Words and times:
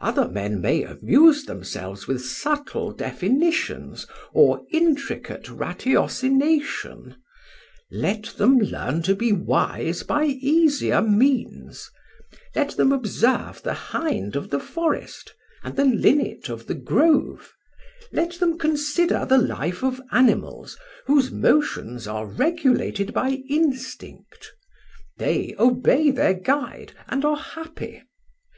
Other 0.00 0.26
men 0.26 0.62
may 0.62 0.82
amuse 0.82 1.44
themselves 1.44 2.06
with 2.08 2.24
subtle 2.24 2.90
definitions 2.90 4.06
or 4.32 4.62
intricate 4.72 5.50
ratiocination. 5.50 7.16
Let 7.90 8.22
them 8.38 8.58
learn 8.60 9.02
to 9.02 9.14
be 9.14 9.30
wise 9.30 10.04
by 10.04 10.24
easier 10.24 11.02
means: 11.02 11.90
let 12.56 12.78
them 12.78 12.92
observe 12.92 13.62
the 13.62 13.74
hind 13.74 14.36
of 14.36 14.48
the 14.48 14.58
forest 14.58 15.34
and 15.62 15.76
the 15.76 15.84
linnet 15.84 16.48
of 16.48 16.66
the 16.66 16.74
grove: 16.74 17.52
let 18.10 18.40
them 18.40 18.56
consider 18.56 19.26
the 19.26 19.36
life 19.36 19.84
of 19.84 20.00
animals, 20.12 20.78
whose 21.04 21.30
motions 21.30 22.06
are 22.08 22.24
regulated 22.24 23.12
by 23.12 23.42
instinct; 23.50 24.50
they 25.18 25.54
obey 25.58 26.10
their 26.10 26.32
guide, 26.32 26.94
and 27.06 27.22
are 27.26 27.36
happy. 27.36 28.02